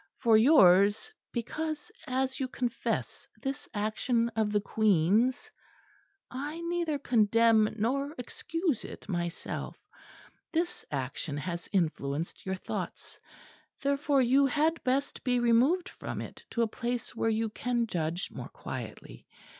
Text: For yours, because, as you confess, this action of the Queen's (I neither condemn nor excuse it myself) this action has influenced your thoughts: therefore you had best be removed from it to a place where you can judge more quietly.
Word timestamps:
For 0.17 0.35
yours, 0.35 1.11
because, 1.31 1.91
as 2.07 2.39
you 2.39 2.47
confess, 2.47 3.27
this 3.43 3.69
action 3.71 4.29
of 4.29 4.51
the 4.51 4.59
Queen's 4.59 5.51
(I 6.31 6.59
neither 6.61 6.97
condemn 6.97 7.75
nor 7.77 8.15
excuse 8.17 8.83
it 8.83 9.07
myself) 9.07 9.77
this 10.53 10.83
action 10.89 11.37
has 11.37 11.69
influenced 11.71 12.47
your 12.47 12.55
thoughts: 12.55 13.19
therefore 13.83 14.23
you 14.23 14.47
had 14.47 14.83
best 14.83 15.23
be 15.23 15.39
removed 15.39 15.87
from 15.87 16.19
it 16.19 16.45
to 16.49 16.63
a 16.63 16.67
place 16.67 17.15
where 17.15 17.29
you 17.29 17.49
can 17.49 17.85
judge 17.85 18.31
more 18.31 18.49
quietly. 18.49 19.27